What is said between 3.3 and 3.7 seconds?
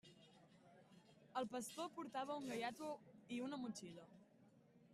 i una